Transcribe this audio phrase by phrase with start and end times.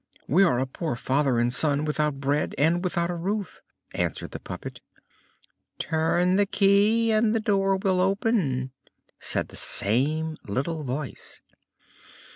[0.27, 3.61] "We are a poor father and son without bread and without a roof,"
[3.93, 4.81] answered the puppet.
[5.77, 8.71] "Turn the key and the door will open,"
[9.19, 11.43] said the same little voice.